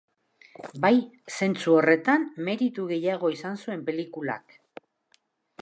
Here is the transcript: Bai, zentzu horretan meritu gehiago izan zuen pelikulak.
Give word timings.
Bai, 0.85 0.97
zentzu 1.33 1.77
horretan 1.81 2.25
meritu 2.49 2.89
gehiago 2.95 3.33
izan 3.37 3.63
zuen 3.65 3.87
pelikulak. 3.91 4.61